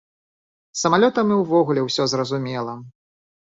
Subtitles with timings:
[0.79, 2.73] З самалётам і ўвогуле ўсё зразумела.